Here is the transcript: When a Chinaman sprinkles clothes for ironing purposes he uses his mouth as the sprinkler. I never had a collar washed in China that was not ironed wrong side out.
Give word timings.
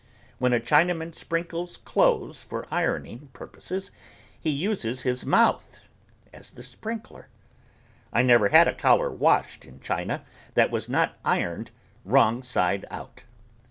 When 0.39 0.51
a 0.51 0.59
Chinaman 0.59 1.13
sprinkles 1.13 1.77
clothes 1.77 2.39
for 2.41 2.65
ironing 2.73 3.27
purposes 3.33 3.91
he 4.39 4.49
uses 4.49 5.03
his 5.03 5.27
mouth 5.27 5.79
as 6.33 6.49
the 6.49 6.63
sprinkler. 6.63 7.27
I 8.11 8.23
never 8.23 8.47
had 8.49 8.67
a 8.67 8.73
collar 8.73 9.11
washed 9.11 9.63
in 9.63 9.79
China 9.79 10.25
that 10.55 10.71
was 10.71 10.89
not 10.89 11.19
ironed 11.23 11.69
wrong 12.03 12.41
side 12.41 12.87
out. 12.89 13.25